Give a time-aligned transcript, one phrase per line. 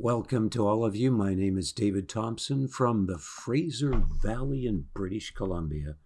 [0.00, 1.10] Welcome to all of you.
[1.10, 5.96] My name is David Thompson from the Fraser Valley in British Columbia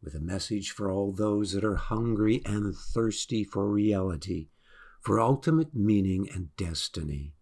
[0.00, 4.46] with a message for all those that are hungry and thirsty for reality,
[5.00, 7.32] for ultimate meaning and destiny.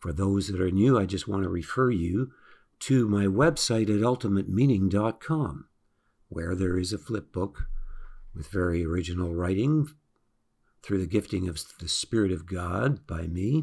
[0.00, 2.32] For those that are new, I just want to refer you
[2.80, 5.68] to my website at ultimatemeaning.com,
[6.28, 7.68] where there is a flip book
[8.34, 9.86] with very original writing
[10.82, 13.62] through the gifting of the Spirit of God by me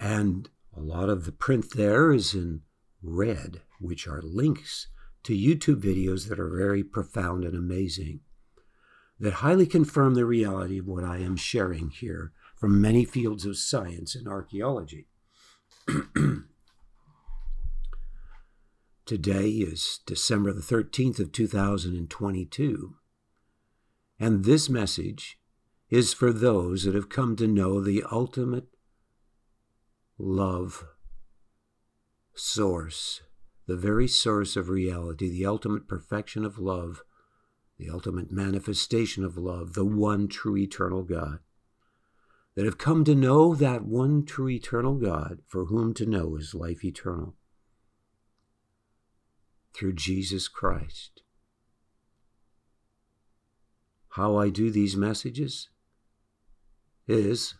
[0.00, 2.62] and a lot of the print there is in
[3.02, 4.88] red, which are links
[5.24, 8.20] to YouTube videos that are very profound and amazing,
[9.18, 13.58] that highly confirm the reality of what I am sharing here from many fields of
[13.58, 15.06] science and archaeology.
[19.04, 22.94] Today is December the 13th of 2022,
[24.18, 25.38] and this message
[25.90, 28.68] is for those that have come to know the ultimate
[30.20, 30.84] love
[32.34, 33.22] source,
[33.66, 37.02] the very source of reality, the ultimate perfection of love,
[37.78, 41.38] the ultimate manifestation of love, the one true eternal God,
[42.54, 46.54] that have come to know that one true eternal God, for whom to know is
[46.54, 47.34] life eternal,
[49.72, 51.22] through Jesus Christ.
[54.10, 55.70] How I do these messages
[57.06, 57.54] is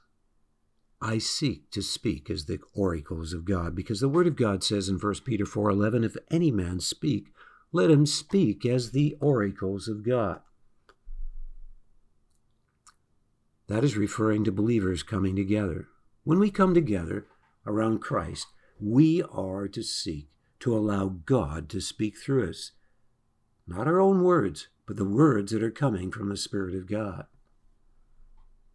[1.03, 4.89] I seek to speak as the oracles of God, because the word of God says
[4.89, 7.33] in 1 Peter 4:11, if any man speak,
[7.73, 10.43] let him speak as the oracles of God.
[13.69, 15.89] That is referring to believers coming together.
[16.25, 17.29] When we come together
[17.65, 18.49] around Christ,
[18.79, 22.73] we are to seek to allow God to speak through us.
[23.67, 27.27] Not our own words, but the words that are coming from the Spirit of God.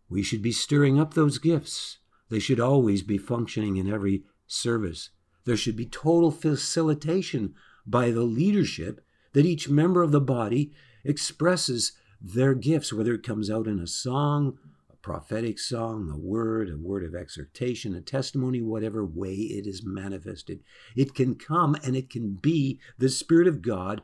[0.09, 5.09] We should be stirring up those gifts they should always be functioning in every service.
[5.45, 7.53] There should be total facilitation
[7.85, 9.01] by the leadership
[9.33, 10.71] that each member of the body
[11.03, 14.57] expresses their gifts, whether it comes out in a song,
[14.91, 19.83] a prophetic song, a word, a word of exhortation, a testimony, whatever way it is
[19.85, 20.61] manifested.
[20.95, 24.01] It can come and it can be the Spirit of God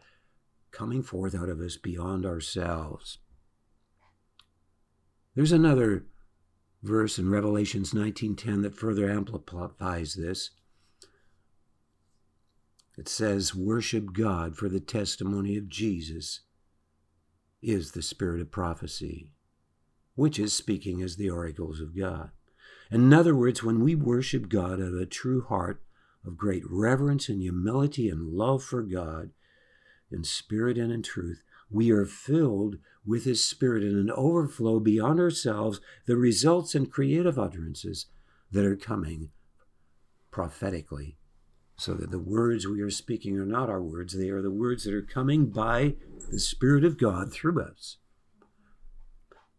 [0.71, 3.17] coming forth out of us beyond ourselves.
[5.35, 6.05] There's another
[6.81, 10.51] verse in Revelations 19:10 that further amplifies this.
[12.97, 16.41] It says, "Worship God for the testimony of Jesus
[17.61, 19.31] is the spirit of prophecy,
[20.15, 22.31] which is speaking as the oracles of God."
[22.89, 25.83] In other words, when we worship God out of a true heart
[26.23, 29.31] of great reverence and humility and love for God,
[30.09, 35.19] in spirit and in truth, we are filled with His Spirit in an overflow beyond
[35.19, 38.07] ourselves that results in creative utterances
[38.51, 39.29] that are coming
[40.29, 41.17] prophetically.
[41.77, 44.83] So that the words we are speaking are not our words, they are the words
[44.83, 45.95] that are coming by
[46.29, 47.97] the Spirit of God through us.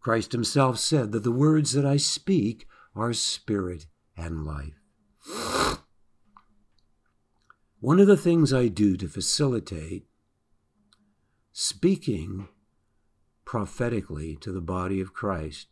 [0.00, 3.86] Christ Himself said that the words that I speak are spirit
[4.16, 4.74] and life.
[7.80, 10.06] One of the things I do to facilitate
[11.52, 12.48] speaking
[13.44, 15.68] prophetically to the body of Christ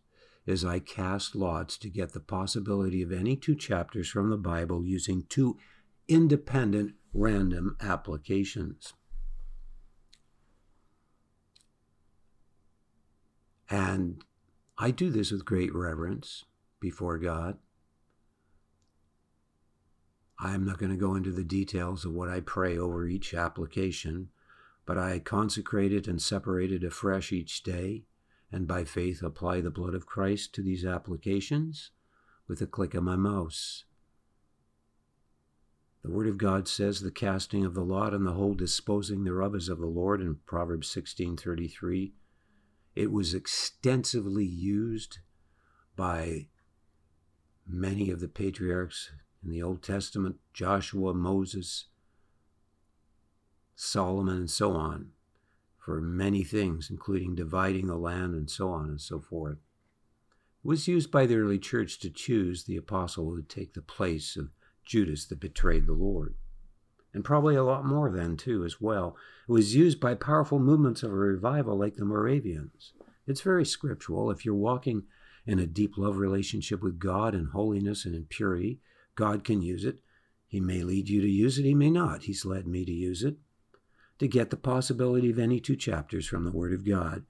[0.46, 4.84] as I cast lots to get the possibility of any two chapters from the Bible
[4.84, 5.58] using two
[6.08, 8.92] independent random applications.
[13.68, 14.24] And
[14.76, 16.44] I do this with great reverence
[16.80, 17.58] before God.
[20.38, 24.30] I'm not going to go into the details of what I pray over each application
[24.90, 28.06] but I consecrate it and separate it afresh each day,
[28.50, 31.92] and by faith apply the blood of Christ to these applications
[32.48, 33.84] with a click of my mouse.
[36.02, 39.54] The Word of God says the casting of the lot and the whole disposing thereof
[39.54, 42.12] is of the Lord in Proverbs 16:33.
[42.96, 45.20] It was extensively used
[45.94, 46.48] by
[47.64, 51.89] many of the patriarchs in the Old Testament, Joshua, Moses,
[53.82, 55.12] Solomon, and so on,
[55.78, 59.56] for many things, including dividing the land and so on and so forth.
[60.62, 63.80] It was used by the early church to choose the apostle who would take the
[63.80, 64.50] place of
[64.84, 66.34] Judas that betrayed the Lord.
[67.14, 69.16] And probably a lot more then, too, as well.
[69.48, 72.92] It was used by powerful movements of a revival like the Moravians.
[73.26, 74.30] It's very scriptural.
[74.30, 75.04] If you're walking
[75.46, 78.80] in a deep love relationship with God in holiness and in purity,
[79.14, 80.00] God can use it.
[80.46, 82.24] He may lead you to use it, He may not.
[82.24, 83.38] He's led me to use it
[84.20, 87.24] to get the possibility of any two chapters from the Word of God.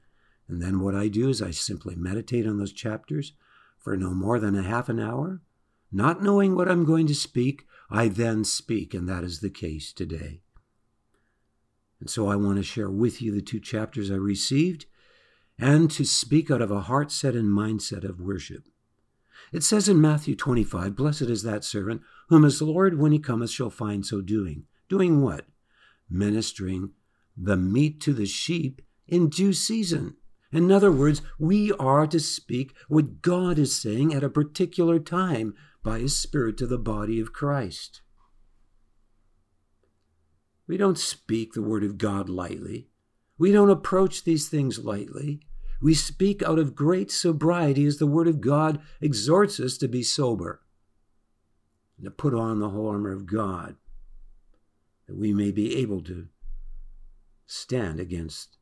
[0.49, 3.33] And then what I do is I simply meditate on those chapters
[3.79, 5.41] for no more than a half an hour,
[5.93, 9.93] Not knowing what I'm going to speak, I then speak, and that is the case
[9.93, 10.43] today.
[12.01, 14.87] And so I want to share with you the two chapters I received
[15.59, 18.69] and to speak out of a heart set and mindset of worship.
[19.53, 23.51] It says in Matthew 25, Blessed is that servant whom his Lord, when he cometh,
[23.51, 24.65] shall find so doing.
[24.89, 25.47] Doing what?
[26.11, 26.91] Ministering
[27.37, 30.17] the meat to the sheep in due season.
[30.53, 35.55] In other words, we are to speak what God is saying at a particular time
[35.83, 38.03] by His Spirit to the body of Christ.
[40.67, 42.89] We don't speak the Word of God lightly.
[43.39, 45.41] We don't approach these things lightly.
[45.81, 50.03] We speak out of great sobriety as the Word of God exhorts us to be
[50.03, 50.61] sober
[51.97, 53.77] and to put on the whole armor of God
[55.11, 56.29] that we may be able to
[57.45, 58.59] stand against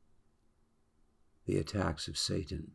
[1.46, 2.70] the attacks of Satan.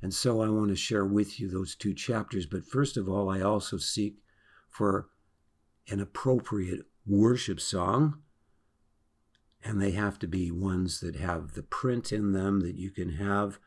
[0.00, 2.46] And so I want to share with you those two chapters.
[2.46, 4.18] But first of all, I also seek
[4.68, 5.08] for
[5.88, 8.20] an appropriate worship song.
[9.64, 13.14] And they have to be ones that have the print in them that you can
[13.14, 13.58] have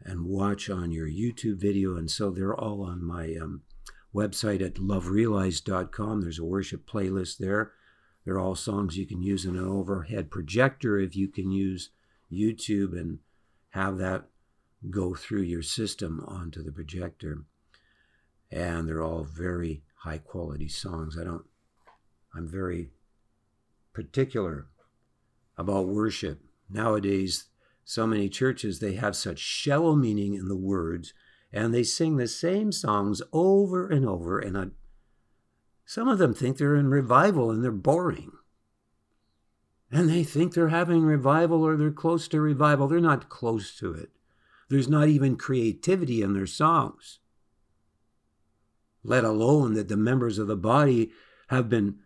[0.00, 1.96] and watch on your YouTube video.
[1.96, 3.62] And so they're all on my um,
[4.12, 6.20] website at loverealized.com.
[6.20, 7.74] There's a worship playlist there.
[8.24, 11.90] They're all songs you can use in an overhead projector if you can use
[12.32, 13.18] YouTube and
[13.70, 14.24] have that
[14.90, 17.44] go through your system onto the projector.
[18.50, 21.18] And they're all very high quality songs.
[21.18, 21.44] I don't,
[22.34, 22.90] I'm very
[23.92, 24.66] particular
[25.56, 26.40] about worship.
[26.70, 27.46] Nowadays,
[27.84, 31.12] so many churches, they have such shallow meaning in the words,
[31.52, 34.38] and they sing the same songs over and over.
[34.38, 34.66] And I,
[35.84, 38.32] some of them think they're in revival and they're boring.
[39.90, 42.88] And they think they're having revival or they're close to revival.
[42.88, 44.10] They're not close to it.
[44.68, 47.18] There's not even creativity in their songs,
[49.04, 51.12] let alone that the members of the body
[51.48, 51.98] have been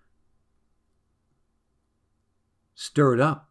[2.74, 3.48] stirred up,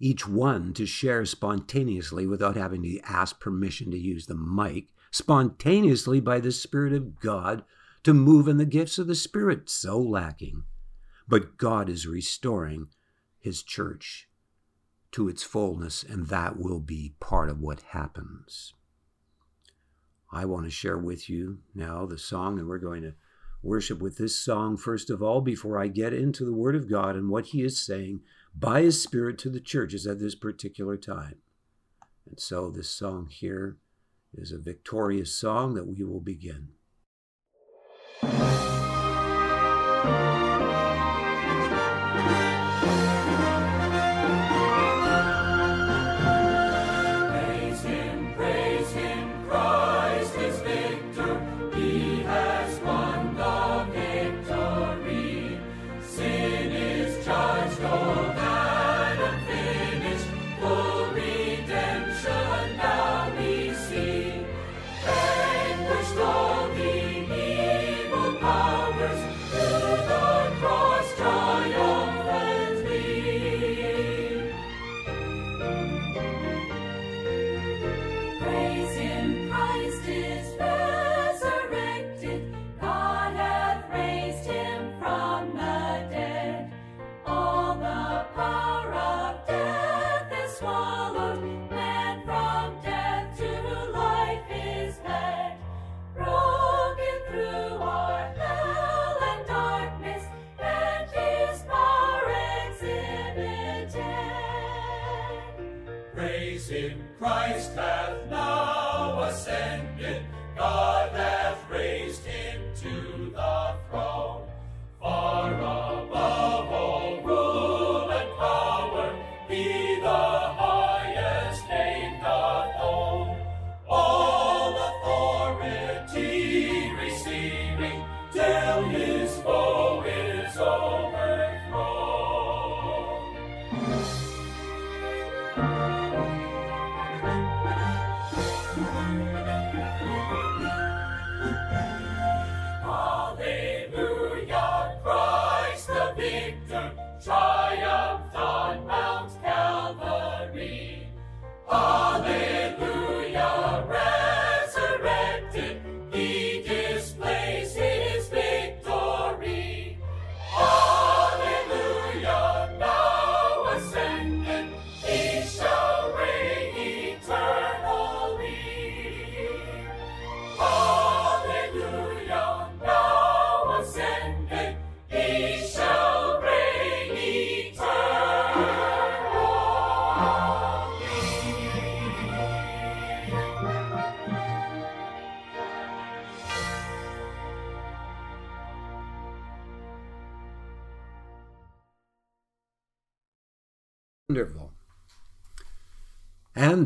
[0.00, 6.18] each one to share spontaneously without having to ask permission to use the mic, spontaneously
[6.18, 7.62] by the Spirit of God
[8.04, 10.64] to move in the gifts of the Spirit, so lacking.
[11.26, 12.88] But God is restoring
[13.38, 14.28] His church
[15.12, 18.74] to its fullness, and that will be part of what happens.
[20.30, 23.14] I want to share with you now the song, and we're going to
[23.62, 27.16] worship with this song first of all before I get into the Word of God
[27.16, 28.20] and what He is saying
[28.54, 31.36] by His Spirit to the churches at this particular time.
[32.28, 33.78] And so this song here
[34.34, 36.73] is a victorious song that we will begin.
[38.24, 38.73] Bye.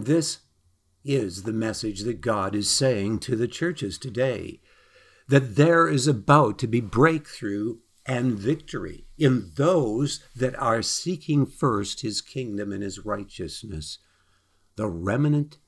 [0.08, 0.38] This
[1.04, 4.60] is the message that God is saying to the churches today
[5.28, 12.00] that there is about to be breakthrough and victory in those that are seeking first
[12.00, 13.98] his kingdom and his righteousness.
[14.76, 15.58] The remnant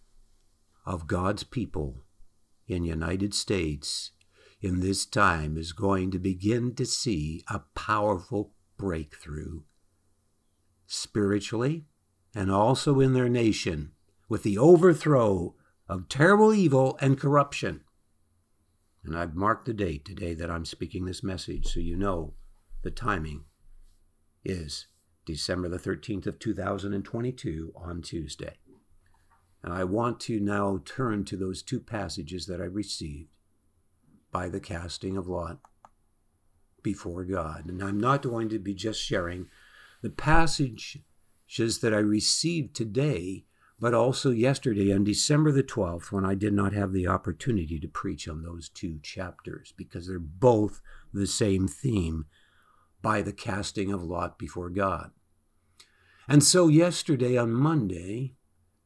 [0.87, 1.99] of God's people
[2.67, 4.13] in United States
[4.63, 9.61] in this time is going to begin to see a powerful breakthrough
[10.87, 11.85] spiritually
[12.35, 13.93] and also in their nation
[14.31, 15.55] with the overthrow
[15.89, 17.83] of terrible evil and corruption.
[19.05, 22.35] And I've marked the date today that I'm speaking this message so you know
[22.83, 23.45] the timing
[24.45, 24.87] is
[25.27, 28.59] December the 13th of 2022 on Tuesday.
[29.65, 33.31] And I want to now turn to those two passages that I received
[34.31, 35.59] by the casting of lot
[36.85, 37.67] before God.
[37.67, 39.49] And I'm not going to be just sharing
[40.03, 40.95] the passages
[41.83, 43.45] that I received today,
[43.81, 47.89] but also yesterday on December the 12th when I did not have the opportunity to
[47.89, 50.83] preach on those two chapters because they're both
[51.15, 52.27] the same theme
[53.01, 55.13] by the casting of lot before God.
[56.29, 58.35] And so yesterday on Monday,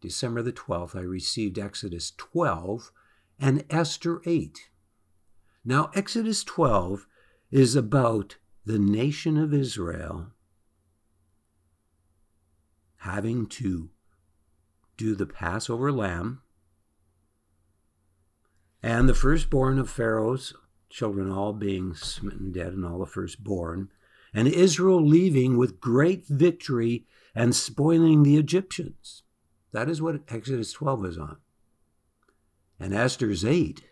[0.00, 2.92] December the 12th, I received Exodus 12
[3.40, 4.70] and Esther 8.
[5.64, 7.06] Now, Exodus 12
[7.50, 10.28] is about the nation of Israel
[12.98, 13.90] having to
[14.96, 16.42] do the Passover lamb
[18.82, 20.54] and the firstborn of Pharaoh's
[20.90, 23.88] children all being smitten dead and all the firstborn,
[24.32, 29.22] and Israel leaving with great victory and spoiling the Egyptians.
[29.72, 31.38] That is what Exodus 12 is on.
[32.78, 33.82] And Esther's 8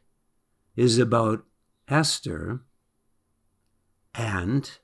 [0.76, 1.44] is about
[1.88, 2.60] Esther
[4.14, 4.78] and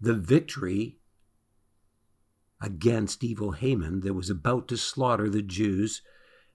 [0.00, 0.98] the victory
[2.60, 6.02] against evil Haman that was about to slaughter the Jews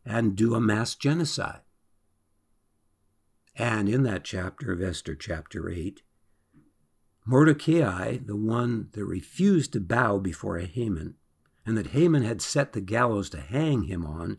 [0.05, 1.61] and do a mass genocide.
[3.55, 6.01] And in that chapter of Esther, chapter 8,
[7.25, 11.15] Mordecai, the one that refused to bow before Haman,
[11.65, 14.37] and that Haman had set the gallows to hang him on,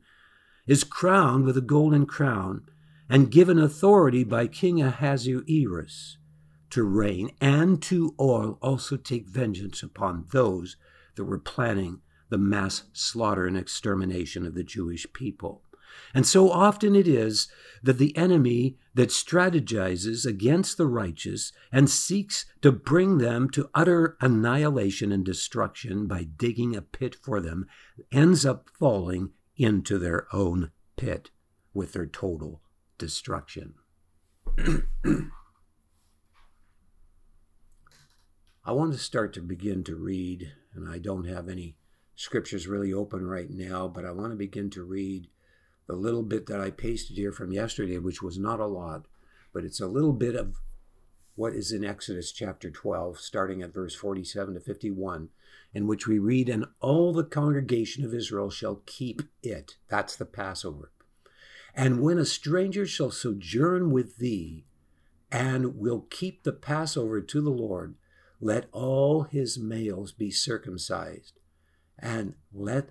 [0.66, 2.66] is crowned with a golden crown
[3.08, 6.18] and given authority by King Ahasuerus
[6.70, 10.76] to reign and to also take vengeance upon those
[11.16, 12.00] that were planning
[12.30, 15.62] the mass slaughter and extermination of the Jewish people.
[16.14, 17.48] And so often it is
[17.82, 24.16] that the enemy that strategizes against the righteous and seeks to bring them to utter
[24.20, 27.66] annihilation and destruction by digging a pit for them
[28.10, 31.30] ends up falling into their own pit
[31.74, 32.62] with their total
[32.98, 33.74] destruction.
[38.64, 41.74] I want to start to begin to read, and I don't have any
[42.14, 45.26] scriptures really open right now, but I want to begin to read
[45.88, 49.06] the little bit that I pasted here from yesterday, which was not a lot,
[49.52, 50.60] but it's a little bit of
[51.34, 55.30] what is in Exodus chapter 12, starting at verse 47 to 51,
[55.74, 59.76] in which we read, And all the congregation of Israel shall keep it.
[59.88, 60.92] That's the Passover.
[61.74, 64.66] And when a stranger shall sojourn with thee,
[65.32, 67.96] and will keep the Passover to the Lord,
[68.42, 71.38] let all his males be circumcised,
[71.96, 72.90] and let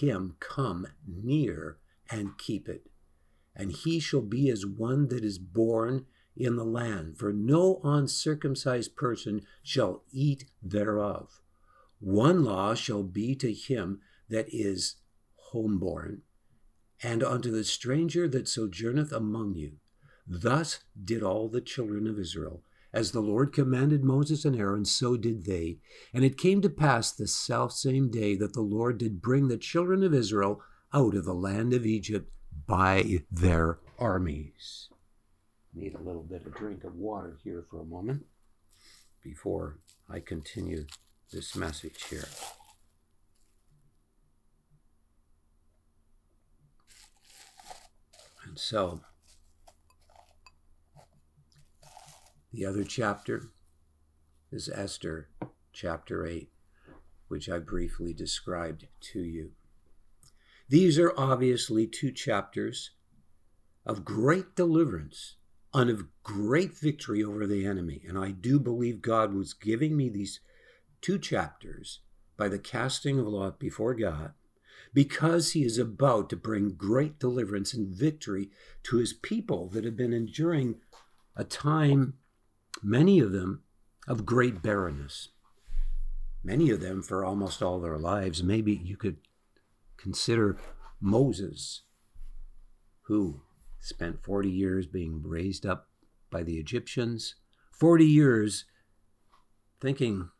[0.00, 1.78] him come near
[2.10, 2.90] and keep it.
[3.54, 8.96] And he shall be as one that is born in the land, for no uncircumcised
[8.96, 11.42] person shall eat thereof.
[12.00, 14.96] One law shall be to him that is
[15.52, 16.22] homeborn,
[17.04, 19.76] and unto the stranger that sojourneth among you.
[20.26, 22.64] Thus did all the children of Israel.
[22.98, 25.78] As the Lord commanded Moses and Aaron, so did they.
[26.12, 30.02] And it came to pass the selfsame day that the Lord did bring the children
[30.02, 30.60] of Israel
[30.92, 32.28] out of the land of Egypt
[32.66, 34.88] by their armies.
[35.72, 38.26] Need a little bit of drink of water here for a moment
[39.22, 39.78] before
[40.10, 40.86] I continue
[41.32, 42.26] this message here.
[48.44, 49.02] And so,
[52.52, 53.50] the other chapter
[54.50, 55.28] is Esther
[55.72, 56.50] chapter 8,
[57.28, 59.52] which I briefly described to you.
[60.68, 62.90] These are obviously two chapters
[63.86, 65.36] of great deliverance
[65.72, 68.02] and of great victory over the enemy.
[68.06, 70.40] And I do believe God was giving me these
[71.00, 72.00] two chapters
[72.36, 74.32] by the casting of lot before God
[74.94, 78.50] because he is about to bring great deliverance and victory
[78.84, 80.76] to his people that have been enduring
[81.36, 82.14] a time,
[82.82, 83.62] many of them,
[84.06, 85.28] of great barrenness.
[86.44, 88.42] many of them for almost all their lives.
[88.42, 89.16] Maybe you could
[89.96, 90.56] consider
[91.00, 91.82] Moses,
[93.02, 93.42] who
[93.80, 95.88] spent 40 years being raised up
[96.30, 97.34] by the Egyptians,
[97.72, 98.64] 40 years
[99.80, 100.30] thinking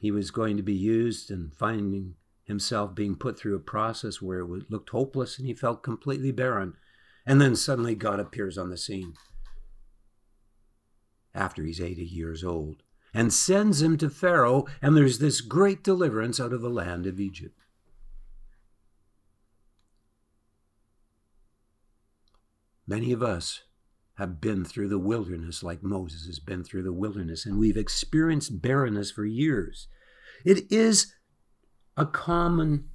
[0.00, 4.40] he was going to be used and finding himself being put through a process where
[4.40, 6.74] it looked hopeless and he felt completely barren.
[7.26, 9.14] And then suddenly God appears on the scene
[11.34, 16.40] after he's 80 years old and sends him to Pharaoh, and there's this great deliverance
[16.40, 17.60] out of the land of Egypt.
[22.86, 23.62] Many of us
[24.14, 28.60] have been through the wilderness like Moses has been through the wilderness, and we've experienced
[28.60, 29.88] barrenness for years.
[30.44, 31.14] It is
[31.96, 32.90] a common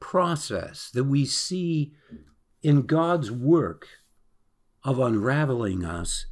[0.00, 1.92] process that we see
[2.62, 3.86] in God's work
[4.84, 6.26] of unraveling us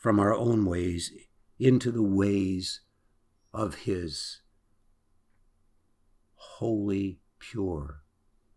[0.00, 1.12] from our own ways
[1.58, 2.80] into the ways
[3.52, 4.40] of His
[6.34, 8.02] holy, pure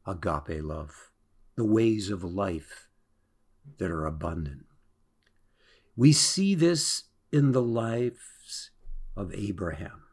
[0.07, 1.11] agape love,
[1.57, 2.87] the ways of life
[3.77, 4.65] that are abundant.
[5.97, 8.71] We see this in the lives
[9.17, 10.03] of Abraham,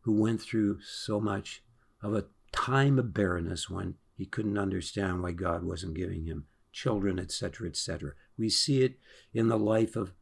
[0.00, 1.62] who went through so much
[2.02, 7.20] of a time of barrenness when he couldn't understand why God wasn't giving him children,
[7.20, 8.14] etc., etc.
[8.38, 8.98] We see it
[9.32, 10.12] in the life of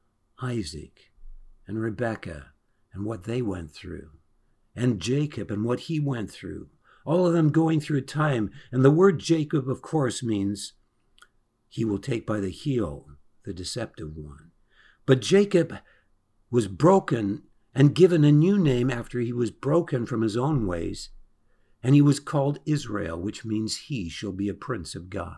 [0.43, 1.11] Isaac
[1.67, 2.53] and Rebekah
[2.93, 4.11] and what they went through,
[4.75, 6.69] and Jacob and what he went through.
[7.05, 8.51] All of them going through time.
[8.71, 10.75] And the word Jacob, of course, means
[11.69, 13.07] he will take by the heel
[13.45, 14.51] the deceptive one.
[15.07, 15.79] But Jacob
[16.51, 21.11] was broken and given a new name after he was broken from his own ways,
[21.83, 25.37] and he was called Israel, which means he shall be a prince of God.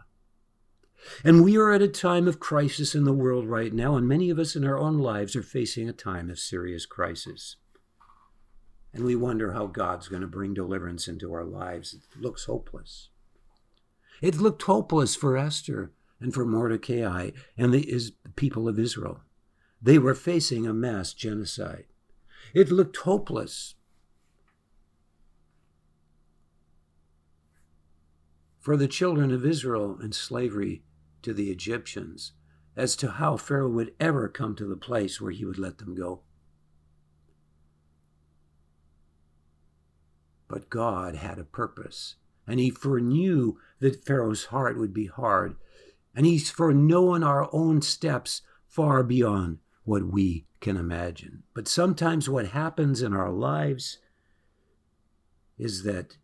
[1.24, 4.30] And we are at a time of crisis in the world right now, and many
[4.30, 7.56] of us in our own lives are facing a time of serious crisis.
[8.92, 11.94] And we wonder how God's going to bring deliverance into our lives.
[11.94, 13.08] It looks hopeless.
[14.20, 19.20] It looked hopeless for Esther and for Mordecai and the people of Israel.
[19.80, 21.86] They were facing a mass genocide.
[22.54, 23.74] It looked hopeless.
[28.60, 30.82] For the children of Israel in slavery
[31.22, 32.32] to the Egyptians
[32.76, 35.94] as to how Pharaoh would ever come to the place where he would let them
[35.94, 36.22] go.
[40.48, 45.56] But God had a purpose, and he foreknew that Pharaoh's heart would be hard
[46.14, 51.42] and He's for knowing our own steps far beyond what we can imagine.
[51.54, 53.98] But sometimes what happens in our lives
[55.58, 56.16] is that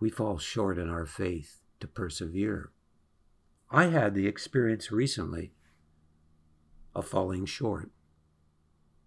[0.00, 2.70] we fall short in our faith to persevere.
[3.70, 5.52] I had the experience recently
[6.94, 7.90] of falling short.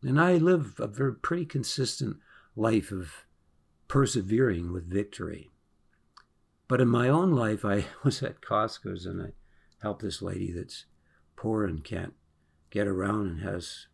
[0.04, 2.18] And I live a very pretty consistent
[2.56, 3.26] life of
[3.88, 5.50] persevering with victory.
[6.68, 9.34] But in my own life, I was at Costco's and I
[9.82, 10.86] help this lady that's
[11.36, 12.14] poor and can't
[12.70, 13.88] get around and has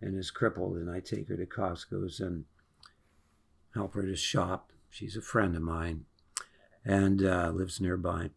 [0.00, 2.44] and is crippled and I take her to Costco's and
[3.74, 4.72] help her to shop.
[4.88, 6.04] She's a friend of mine
[6.84, 8.30] and uh, lives nearby.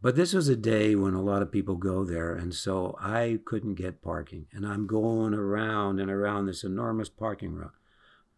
[0.00, 3.40] But this was a day when a lot of people go there, and so I
[3.44, 4.46] couldn't get parking.
[4.52, 7.72] And I'm going around and around this enormous parking lot.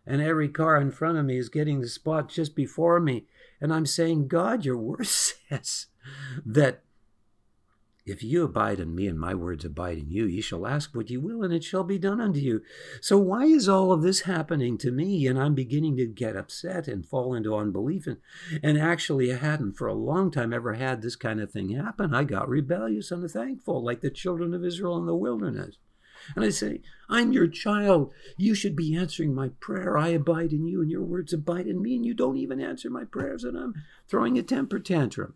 [0.07, 3.27] And every car in front of me is getting the spot just before me.
[3.61, 5.87] And I'm saying, God, your word says
[6.47, 6.83] that
[8.07, 11.11] if you abide in me and my words abide in you, ye shall ask what
[11.11, 12.63] ye will, and it shall be done unto you.
[13.01, 15.27] So, why is all of this happening to me?
[15.27, 18.07] And I'm beginning to get upset and fall into unbelief.
[18.07, 18.17] And,
[18.63, 22.15] and actually, I hadn't for a long time ever had this kind of thing happen.
[22.15, 25.77] I got rebellious and thankful, like the children of Israel in the wilderness.
[26.37, 28.13] And I say, I'm your child.
[28.37, 29.97] You should be answering my prayer.
[29.97, 32.91] I abide in you, and your words abide in me, and you don't even answer
[32.91, 33.75] my prayers, and I'm
[34.09, 35.35] throwing a temper tantrum.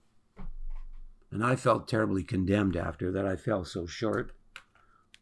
[1.35, 3.27] And I felt terribly condemned after that.
[3.27, 4.31] I fell so short.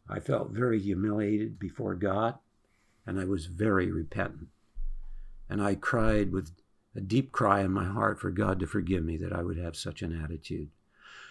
[0.07, 2.35] I felt very humiliated before God,
[3.03, 4.49] and I was very repentant.
[5.49, 6.51] And I cried with
[6.95, 9.75] a deep cry in my heart for God to forgive me that I would have
[9.75, 10.69] such an attitude.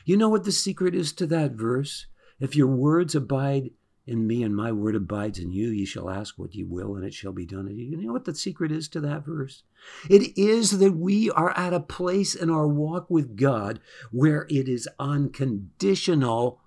[0.05, 2.07] You know what the secret is to that verse?
[2.41, 3.71] If your words abide
[4.07, 7.05] in me and my word abides in you, ye shall ask what ye will, and
[7.05, 7.99] it shall be done unto you.
[7.99, 9.63] You know what the secret is to that verse?
[10.11, 14.69] It is that we are at a place in our walk with God where it
[14.69, 16.61] is unconditional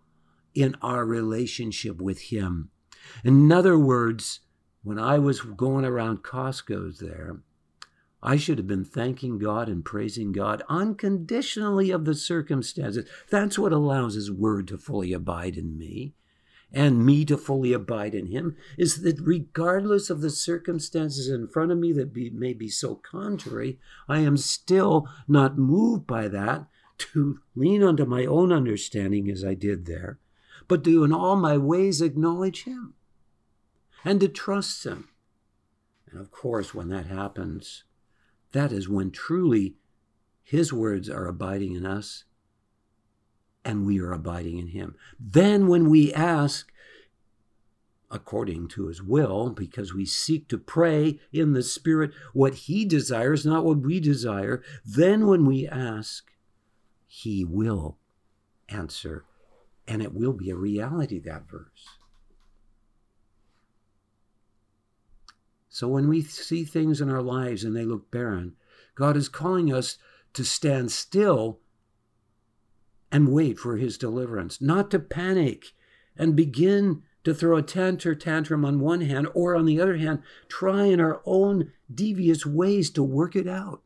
[0.53, 2.69] in our relationship with Him.
[3.23, 4.39] In other words,
[4.83, 7.41] when I was going around Costco's there,
[8.23, 13.07] I should have been thanking God and praising God unconditionally of the circumstances.
[13.29, 16.13] That's what allows His word to fully abide in me
[16.75, 21.71] and me to fully abide in him is that regardless of the circumstances in front
[21.71, 26.67] of me that be, may be so contrary, I am still not moved by that
[26.97, 30.19] to lean onto my own understanding as I did there,
[30.67, 32.93] but to in all my ways acknowledge him
[34.03, 35.07] and to trust him.
[36.11, 37.85] And of course, when that happens,
[38.51, 39.75] that is when truly
[40.43, 42.25] his words are abiding in us
[43.65, 44.95] and we are abiding in him.
[45.19, 46.71] Then, when we ask,
[48.11, 53.45] according to his will, because we seek to pray in the Spirit what he desires,
[53.45, 56.31] not what we desire, then when we ask,
[57.07, 57.97] he will
[58.69, 59.25] answer,
[59.87, 61.97] and it will be a reality, that verse.
[65.69, 68.55] So when we see things in our lives and they look barren,
[68.93, 69.97] God is calling us
[70.33, 71.59] to stand still
[73.15, 75.67] and wait for his deliverance, not to panic
[76.17, 80.83] and begin to throw a tantrum on one hand, or on the other hand, try
[80.83, 83.81] in our own devious ways to work it out.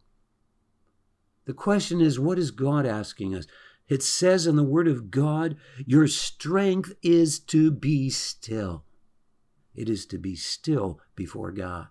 [1.45, 3.45] The question is, what is God asking us?
[3.87, 8.83] It says in the Word of God, your strength is to be still.
[9.75, 11.89] It is to be still before God.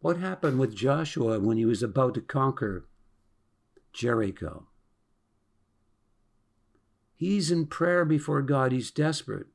[0.00, 2.84] What happened with Joshua when he was about to conquer
[3.98, 4.68] Jericho?
[7.16, 9.48] He's in prayer before God, he's desperate.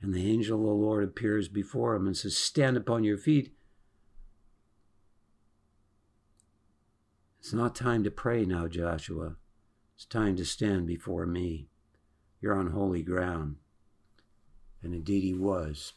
[0.00, 3.52] And the angel of the Lord appears before him and says, Stand upon your feet.
[7.38, 9.36] It's not time to pray now, Joshua.
[9.94, 11.68] It's time to stand before me.
[12.40, 13.56] You're on holy ground.
[14.82, 15.92] And indeed he was.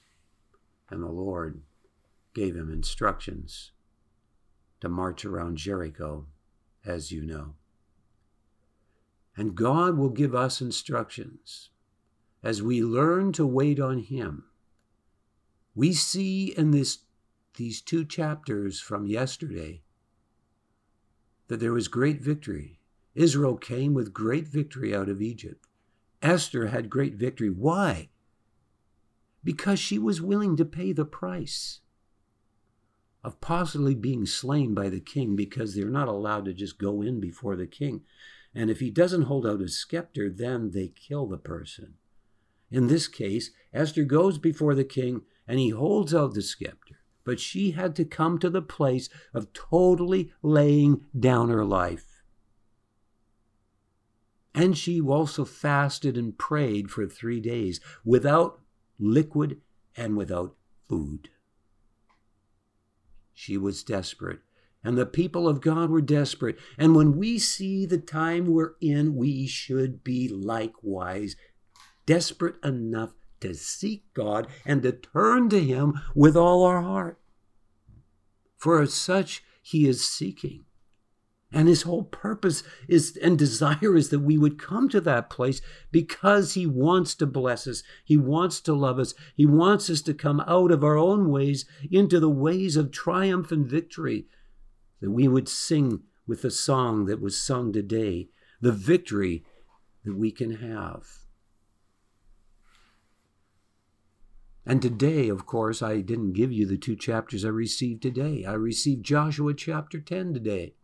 [0.89, 1.61] And the Lord
[2.33, 3.71] gave him instructions
[4.81, 6.25] to march around Jericho,
[6.85, 7.55] as you know.
[9.35, 11.69] And God will give us instructions
[12.43, 14.45] as we learn to wait on Him.
[15.75, 16.99] We see in this,
[17.55, 19.81] these two chapters from yesterday
[21.47, 22.79] that there was great victory.
[23.15, 25.67] Israel came with great victory out of Egypt.
[26.21, 27.49] Esther had great victory.
[27.49, 28.09] Why?
[29.43, 31.79] Because she was willing to pay the price
[33.23, 37.19] of possibly being slain by the king because they're not allowed to just go in
[37.19, 38.01] before the king.
[38.55, 41.95] And if he doesn't hold out his scepter, then they kill the person.
[42.71, 46.95] In this case, Esther goes before the king and he holds out the scepter.
[47.25, 52.23] But she had to come to the place of totally laying down her life.
[54.55, 58.61] And she also fasted and prayed for three days without
[58.97, 59.61] liquid
[59.95, 60.55] and without
[60.87, 61.29] food.
[63.39, 64.39] She was desperate.
[64.83, 66.59] And the people of God were desperate.
[66.77, 71.37] And when we see the time we're in, we should be likewise
[72.05, 77.17] desperate enough to seek God and to turn to Him with all our heart.
[78.57, 80.65] For as such, He is seeking.
[81.51, 85.61] And his whole purpose is and desire is that we would come to that place
[85.91, 87.81] because he wants to bless us.
[88.05, 89.15] He wants to love us.
[89.35, 93.51] He wants us to come out of our own ways into the ways of triumph
[93.51, 94.27] and victory.
[95.01, 98.29] That we would sing with the song that was sung today,
[98.61, 99.43] the victory
[100.05, 101.07] that we can have.
[104.67, 108.45] And today, of course, I didn't give you the two chapters I received today.
[108.45, 110.75] I received Joshua chapter 10 today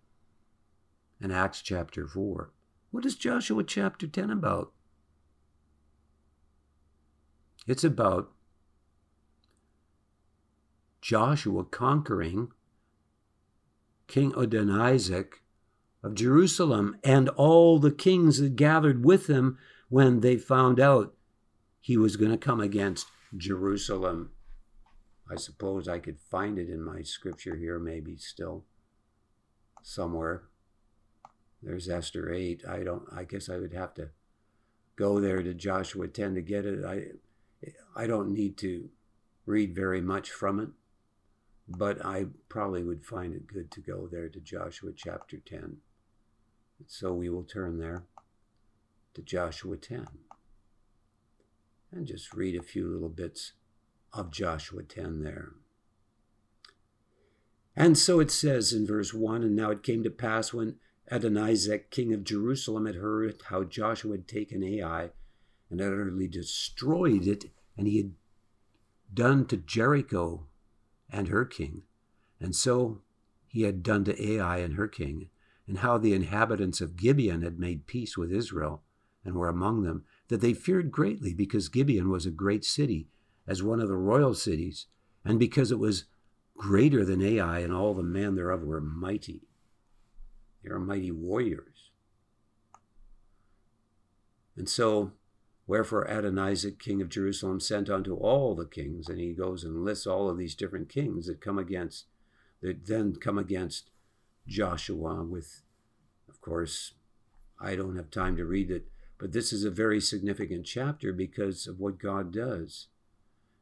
[1.25, 2.51] and Acts chapter 4.
[2.91, 4.71] What is Joshua chapter 10 about?
[7.65, 8.29] It's about
[11.01, 12.49] Joshua conquering
[14.05, 15.41] King Adonizek
[16.03, 19.57] of Jerusalem and all the kings that gathered with him
[19.89, 21.15] when they found out
[21.81, 24.29] he was going to come against Jerusalem.
[25.27, 28.65] I suppose I could find it in my scripture here, maybe still
[29.81, 30.43] somewhere.
[31.65, 32.63] There's Esther 8.
[32.67, 34.09] I don't I guess I would have to
[34.95, 36.85] go there to Joshua 10 to get it.
[36.85, 37.07] I
[37.95, 38.89] I don't need to
[39.47, 40.69] read very much from it,
[41.67, 45.77] but I probably would find it good to go there to Joshua chapter 10.
[46.85, 48.03] So we will turn there
[49.15, 50.05] to Joshua 10
[51.91, 53.53] and just read a few little bits
[54.13, 55.53] of Joshua 10 there.
[57.75, 60.75] And so it says in verse 1 And now it came to pass when
[61.11, 65.11] Adonizek, king of Jerusalem, had heard how Joshua had taken Ai
[65.69, 67.45] and utterly destroyed it,
[67.77, 68.13] and he had
[69.13, 70.47] done to Jericho
[71.09, 71.83] and her king,
[72.39, 73.01] and so
[73.47, 75.29] he had done to Ai and her king,
[75.67, 78.83] and how the inhabitants of Gibeon had made peace with Israel,
[79.23, 83.07] and were among them, that they feared greatly because Gibeon was a great city,
[83.47, 84.87] as one of the royal cities,
[85.23, 86.05] and because it was
[86.57, 89.47] greater than Ai, and all the men thereof were mighty.
[90.65, 91.91] They are mighty warriors.
[94.57, 95.11] And so,
[95.67, 100.07] wherefore Adonizedec, king of Jerusalem, sent unto all the kings, and he goes and lists
[100.07, 102.05] all of these different kings that come against,
[102.61, 103.91] that then come against
[104.47, 105.61] Joshua with,
[106.29, 106.93] of course,
[107.59, 108.87] I don't have time to read it,
[109.19, 112.87] but this is a very significant chapter because of what God does.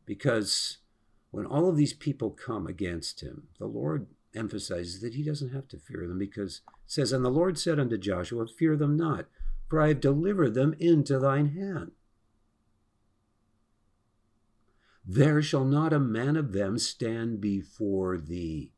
[0.05, 0.77] Because
[1.31, 5.67] when all of these people come against him, the Lord emphasizes that he doesn't have
[5.69, 9.27] to fear them because says, And the Lord said unto Joshua, Fear them not,
[9.69, 11.91] for I have delivered them into thine hand.
[15.05, 18.71] There shall not a man of them stand before thee.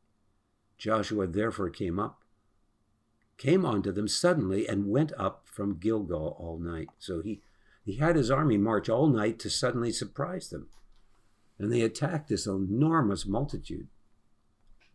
[0.76, 2.22] Joshua therefore came up,
[3.38, 6.88] came unto them suddenly, and went up from Gilgal all night.
[6.98, 7.42] So he,
[7.84, 10.68] he had his army march all night to suddenly surprise them.
[11.58, 13.88] And they attacked this enormous multitude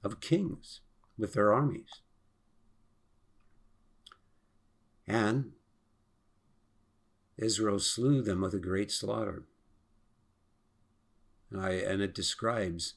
[0.04, 0.82] of kings
[1.18, 2.02] with their armies.
[5.12, 5.52] And
[7.38, 9.44] Israel slew them with a great slaughter.
[11.50, 12.94] And, I, and it describes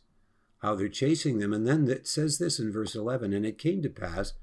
[0.59, 1.53] how they're chasing them.
[1.53, 4.35] And then it says this in verse 11 And it came to pass,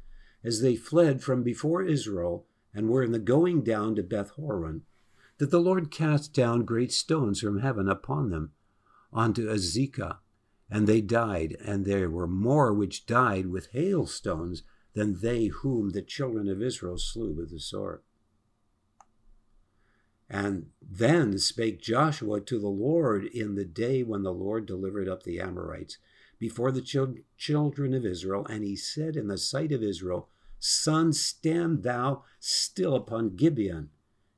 [0.43, 4.81] as they fled from before Israel and were in the going down to Beth Horon,
[5.37, 8.51] that the Lord cast down great stones from heaven upon them,
[9.13, 10.17] unto Azekah,
[10.69, 16.01] and they died, and there were more which died with hailstones than they whom the
[16.01, 18.01] children of Israel slew with the sword.
[20.29, 25.23] And then spake Joshua to the Lord in the day when the Lord delivered up
[25.23, 25.97] the Amorites
[26.39, 28.45] before the children of Israel.
[28.45, 33.89] And he said in the sight of Israel, Sun, stand thou still upon Gibeon,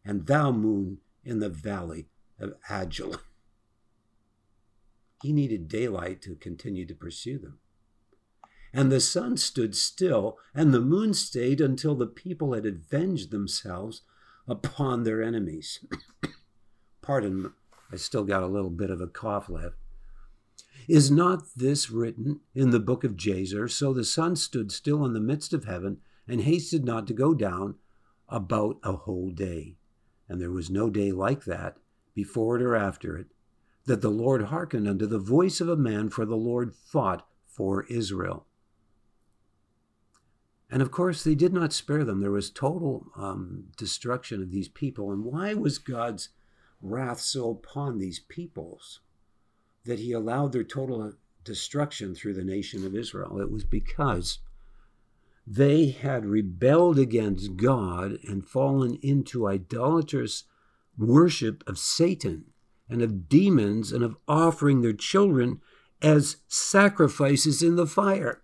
[0.05, 2.07] and thou, moon, in the valley
[2.39, 3.19] of Ajalon.
[5.21, 7.59] He needed daylight to continue to pursue them.
[8.73, 14.01] And the sun stood still, and the moon stayed until the people had avenged themselves
[14.47, 15.85] upon their enemies.
[17.01, 17.53] Pardon,
[17.91, 19.75] I still got a little bit of a cough left.
[20.87, 23.67] Is not this written in the book of Jasher?
[23.67, 27.33] So the sun stood still in the midst of heaven and hasted not to go
[27.33, 27.75] down
[28.27, 29.75] about a whole day.
[30.27, 31.77] And there was no day like that,
[32.15, 33.27] before it or after it,
[33.85, 37.83] that the Lord hearkened unto the voice of a man, for the Lord fought for
[37.83, 38.47] Israel.
[40.73, 42.19] And of course, they did not spare them.
[42.19, 45.11] There was total um, destruction of these people.
[45.11, 46.29] And why was God's
[46.81, 48.99] wrath so upon these peoples
[49.85, 53.39] that he allowed their total destruction through the nation of Israel?
[53.39, 54.39] It was because
[55.45, 60.45] they had rebelled against God and fallen into idolatrous
[60.97, 62.45] worship of Satan
[62.89, 65.61] and of demons and of offering their children
[66.01, 68.42] as sacrifices in the fire.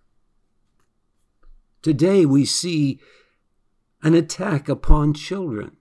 [1.82, 3.00] Today we see
[4.02, 5.78] an attack upon children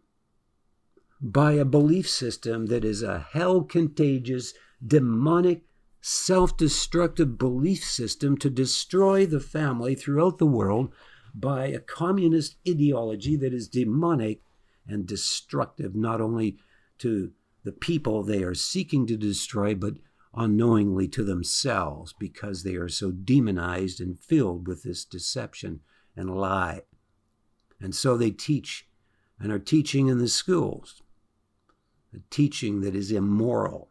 [1.19, 4.53] by a belief system that is a hell contagious,
[4.85, 5.63] demonic,
[5.99, 10.93] self destructive belief system to destroy the family throughout the world
[11.35, 14.41] by a communist ideology that is demonic
[14.87, 16.57] and destructive, not only
[16.99, 17.33] to
[17.65, 19.95] the people they are seeking to destroy, but
[20.33, 25.81] unknowingly to themselves because they are so demonized and filled with this deception
[26.19, 26.81] and lie.
[27.79, 28.87] And so they teach
[29.39, 31.01] and are teaching in the schools
[32.13, 33.89] a teaching that is immoral,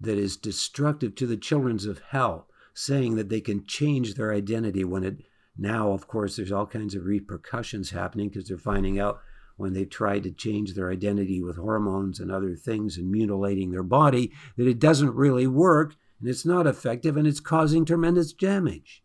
[0.00, 4.84] that is destructive to the children of hell, saying that they can change their identity
[4.84, 5.18] when it
[5.56, 9.20] now, of course, there's all kinds of repercussions happening because they're finding out
[9.56, 13.84] when they try to change their identity with hormones and other things and mutilating their
[13.84, 19.03] body that it doesn't really work and it's not effective and it's causing tremendous damage.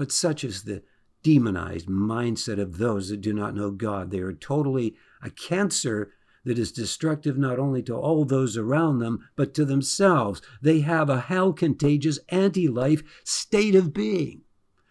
[0.00, 0.82] But such is the
[1.22, 4.10] demonized mindset of those that do not know God.
[4.10, 9.28] They are totally a cancer that is destructive not only to all those around them,
[9.36, 10.40] but to themselves.
[10.62, 14.40] They have a hell contagious anti life state of being,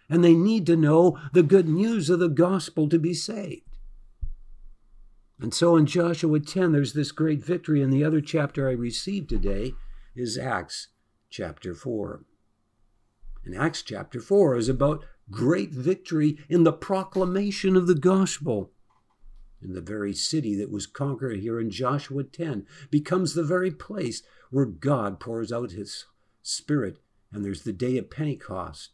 [0.08, 3.80] and they need to know the good news of the gospel to be saved.
[5.39, 9.30] And so in Joshua 10, there's this great victory, and the other chapter I received
[9.30, 9.74] today
[10.15, 10.89] is Acts
[11.32, 12.26] chapter 4.
[13.50, 18.70] And Acts chapter 4 is about great victory in the proclamation of the gospel.
[19.60, 24.22] And the very city that was conquered here in Joshua 10 becomes the very place
[24.52, 26.06] where God pours out his
[26.44, 27.00] spirit.
[27.32, 28.92] And there's the day of Pentecost.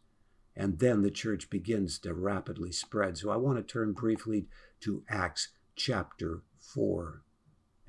[0.56, 3.18] And then the church begins to rapidly spread.
[3.18, 4.48] So I want to turn briefly
[4.80, 7.24] to Acts chapter 4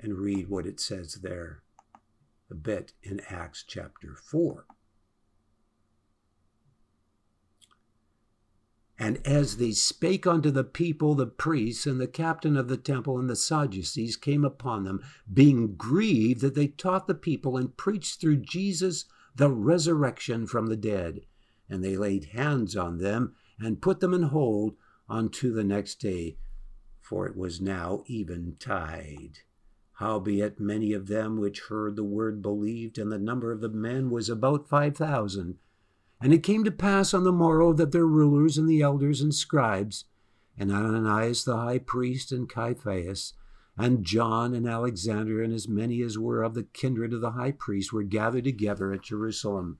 [0.01, 1.63] and read what it says there
[2.51, 4.65] a bit in Acts chapter 4.
[8.99, 13.19] And as they spake unto the people, the priests and the captain of the temple
[13.19, 18.19] and the Sadducees came upon them, being grieved that they taught the people and preached
[18.19, 19.05] through Jesus
[19.35, 21.21] the resurrection from the dead.
[21.69, 24.75] And they laid hands on them and put them in hold
[25.07, 26.37] unto the next day,
[26.99, 29.39] for it was now eventide.
[29.99, 34.09] Howbeit many of them which heard the word believed, and the number of the men
[34.09, 35.57] was about five thousand.
[36.19, 39.33] And it came to pass on the morrow that their rulers and the elders and
[39.33, 40.05] scribes,
[40.57, 43.33] and Ananias the high priest, and Caiaphas,
[43.77, 47.51] and John and Alexander, and as many as were of the kindred of the high
[47.51, 49.77] priest, were gathered together at Jerusalem.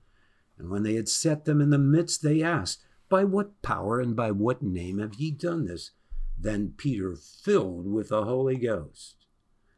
[0.56, 4.14] And when they had set them in the midst, they asked, By what power and
[4.14, 5.90] by what name have ye done this?
[6.38, 9.26] Then Peter, filled with the Holy Ghost,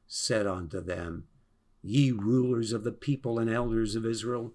[0.06, 1.24] said unto them,
[1.82, 4.52] Ye rulers of the people and elders of Israel,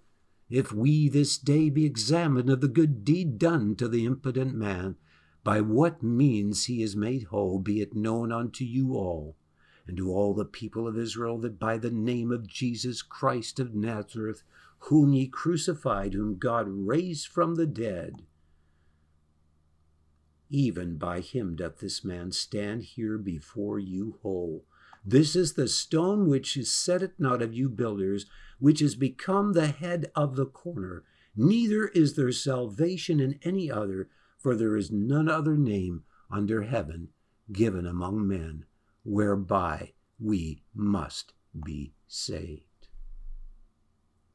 [0.50, 4.96] if we this day be examined of the good deed done to the impotent man,
[5.44, 9.36] by what means he is made whole, be it known unto you all,
[9.88, 13.76] and to all the people of Israel, that by the name of Jesus Christ of
[13.76, 14.44] Nazareth,
[14.80, 18.24] whom ye crucified, whom God raised from the dead,
[20.50, 24.64] even by him doth this man stand here before you whole.
[25.06, 28.26] This is the stone which is set at naught of you builders,
[28.58, 31.04] which is become the head of the corner.
[31.36, 37.10] Neither is there salvation in any other, for there is none other name under heaven
[37.52, 38.66] given among men
[39.04, 42.88] whereby we must be saved.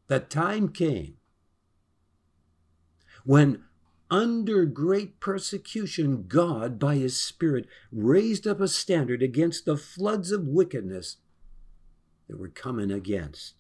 [0.07, 1.17] The time came
[3.25, 3.65] when
[4.11, 10.46] under great persecution, God, by His Spirit, raised up a standard against the floods of
[10.46, 11.18] wickedness
[12.29, 13.55] that were coming against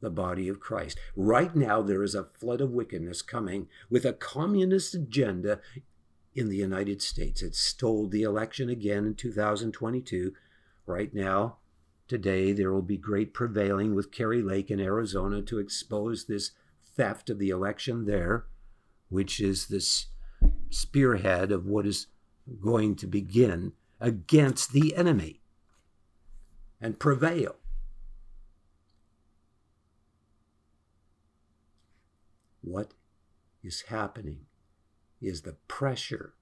[0.00, 0.98] the body of Christ.
[1.16, 5.60] Right now, there is a flood of wickedness coming with a communist agenda
[6.34, 7.42] in the United States.
[7.42, 10.34] It stole the election again in 2022.
[10.84, 11.56] Right now,
[12.06, 16.50] today, there will be great prevailing with Kari Lake in Arizona to expose this
[16.84, 18.44] theft of the election there
[19.08, 20.06] which is this
[20.70, 22.06] spearhead of what is
[22.60, 25.40] going to begin against the enemy
[26.80, 27.56] and prevail.
[32.60, 32.92] What
[33.62, 34.40] is happening
[35.20, 36.34] is the pressure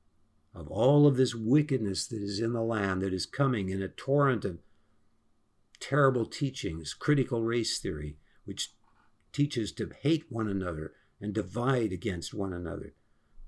[0.55, 3.89] of all of this wickedness that is in the land that is coming in a
[3.89, 4.59] torrent of
[5.81, 8.73] terrible teachings, critical race theory, which
[9.33, 10.93] teaches to hate one another,
[11.25, 12.93] and divide against one another.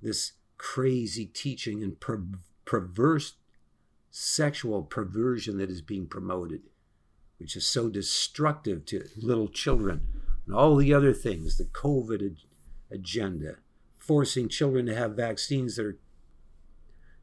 [0.01, 2.25] This crazy teaching and per-
[2.65, 3.35] perverse
[4.11, 6.63] sexual perversion that is being promoted,
[7.39, 10.07] which is so destructive to little children,
[10.47, 12.39] and all the other things, the COVID ag-
[12.91, 13.57] agenda,
[13.99, 15.99] forcing children to have vaccines that are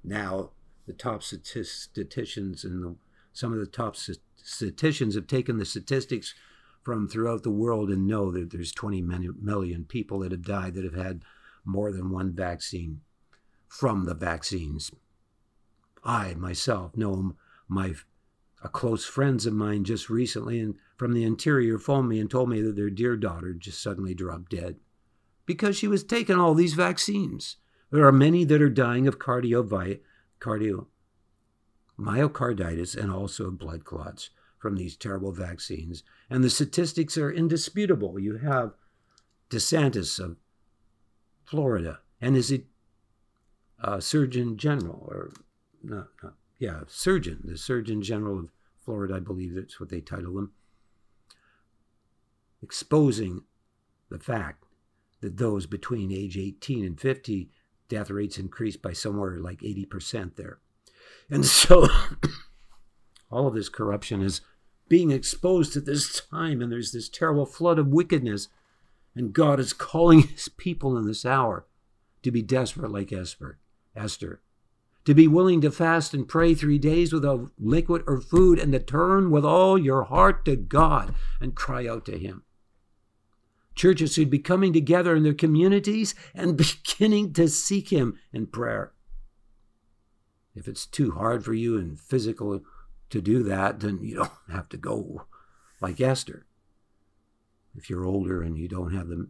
[0.04, 0.52] now
[0.86, 2.96] the top statisticians and the,
[3.32, 6.36] some of the top statisticians have taken the statistics
[6.84, 10.84] from throughout the world and know that there's 20 million people that have died that
[10.84, 11.24] have had
[11.65, 13.02] more than one vaccine
[13.67, 14.91] from the vaccines.
[16.04, 17.36] I myself know
[17.67, 17.96] my
[18.63, 22.50] a close friends of mine just recently and from the interior phoned me and told
[22.50, 24.78] me that their dear daughter just suddenly dropped dead
[25.46, 27.58] because she was taking all these vaccines.
[27.91, 30.00] There are many that are dying of cardio,
[30.39, 30.88] cardio
[32.00, 34.30] myocarditis and also blood clots
[34.63, 36.04] from these terrible vaccines.
[36.30, 38.17] And the statistics are indisputable.
[38.17, 38.71] You have
[39.49, 40.38] DeSantis of
[41.43, 42.68] Florida, and is it
[43.84, 45.34] uh, Surgeon General or
[45.84, 46.36] not, not?
[46.59, 50.53] Yeah, Surgeon, the Surgeon General of Florida, I believe that's what they title him,
[52.61, 53.41] exposing
[54.09, 54.64] the fact
[55.20, 57.49] that those between age 18 and 50
[57.89, 60.59] death rates increased by somewhere like 80% there.
[61.30, 61.89] And so
[63.30, 64.39] all of this corruption is
[64.90, 68.50] being exposed at this time, and there's this terrible flood of wickedness.
[69.16, 71.66] And God is calling his people in this hour
[72.24, 73.60] to be desperate like Esther,
[73.96, 74.42] Esther,
[75.06, 78.80] to be willing to fast and pray three days without liquid or food, and to
[78.80, 82.44] turn with all your heart to God and cry out to him.
[83.76, 88.94] Churches should be coming together in their communities and beginning to seek him in prayer.
[90.56, 92.62] If it's too hard for you in physical
[93.14, 95.26] to do that, then you don't have to go
[95.80, 96.45] like Esther.
[97.76, 99.30] If you're older and you don't have the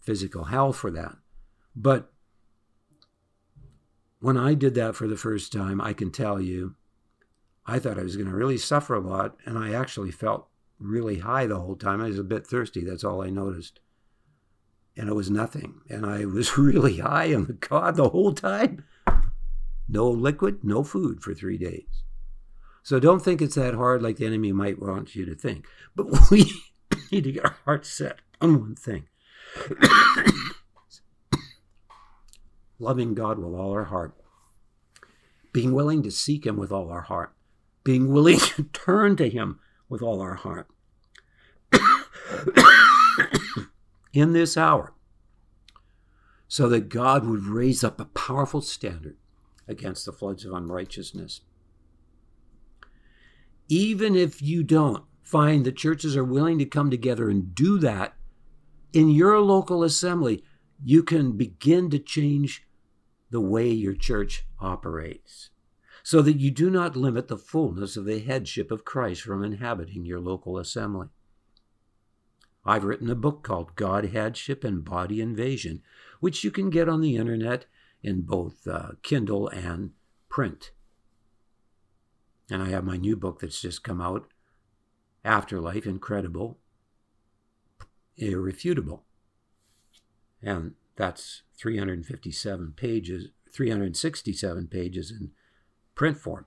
[0.00, 1.16] physical health for that.
[1.76, 2.10] But
[4.20, 6.74] when I did that for the first time, I can tell you,
[7.66, 10.48] I thought I was going to really suffer a lot, and I actually felt
[10.78, 12.00] really high the whole time.
[12.00, 12.84] I was a bit thirsty.
[12.84, 13.78] That's all I noticed.
[14.96, 15.80] And it was nothing.
[15.88, 18.84] And I was really high on the God the whole time.
[19.88, 22.02] No liquid, no food for three days.
[22.82, 25.66] So don't think it's that hard like the enemy might want you to think.
[25.94, 26.50] But we
[27.12, 29.06] need to get our hearts set on one thing
[32.78, 34.14] loving God with all our heart,
[35.52, 37.34] being willing to seek Him with all our heart,
[37.84, 40.68] being willing to turn to Him with all our heart.
[44.12, 44.92] In this hour,
[46.48, 49.16] so that God would raise up a powerful standard
[49.68, 51.42] against the floods of unrighteousness.
[53.70, 58.14] Even if you don't find that churches are willing to come together and do that
[58.92, 60.42] in your local assembly,
[60.84, 62.66] you can begin to change
[63.30, 65.50] the way your church operates
[66.02, 70.04] so that you do not limit the fullness of the headship of Christ from inhabiting
[70.04, 71.06] your local assembly.
[72.64, 75.80] I've written a book called God Headship and Body Invasion,
[76.18, 77.66] which you can get on the internet
[78.02, 79.92] in both uh, Kindle and
[80.28, 80.72] print.
[82.50, 84.26] And I have my new book that's just come out
[85.24, 86.58] Afterlife Incredible,
[88.16, 89.04] Irrefutable.
[90.42, 95.30] And that's 357 pages, 367 pages in
[95.94, 96.46] print form.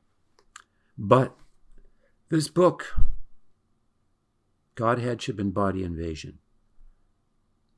[0.97, 1.35] But
[2.29, 2.95] this book,
[4.75, 6.39] God Headship and Body Invasion,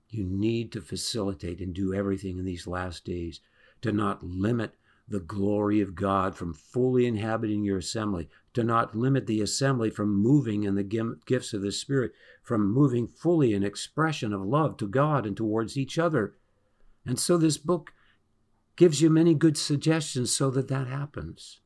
[0.09, 3.41] you need to facilitate and do everything in these last days
[3.81, 4.75] to not limit
[5.07, 10.15] the glory of God from fully inhabiting your assembly, to not limit the assembly from
[10.15, 14.87] moving in the gifts of the Spirit, from moving fully in expression of love to
[14.87, 16.35] God and towards each other.
[17.05, 17.91] And so this book
[18.75, 21.59] gives you many good suggestions so that that happens.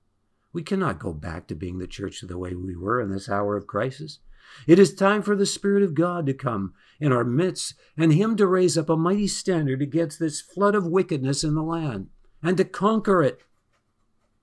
[0.52, 3.56] We cannot go back to being the church the way we were in this hour
[3.56, 4.20] of crisis.
[4.68, 8.36] It is time for the Spirit of God to come in our midst and Him
[8.38, 12.10] to raise up a mighty standard against this flood of wickedness in the land
[12.42, 13.42] and to conquer it.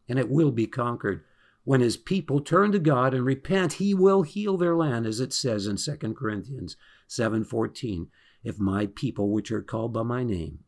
[0.09, 1.25] And it will be conquered.
[1.65, 5.33] When his people turn to God and repent, he will heal their land, as it
[5.33, 6.77] says in 2 Corinthians
[7.09, 8.09] 7:14.
[8.45, 10.61] If my people, which are called by my name,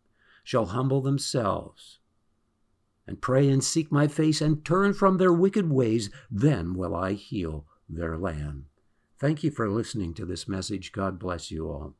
[0.43, 2.01] shall humble themselves
[3.07, 7.13] and pray and seek my face and turn from their wicked ways, then will I
[7.13, 8.65] heal their land.
[9.19, 10.93] Thank you for listening to this message.
[10.93, 11.95] God bless you all.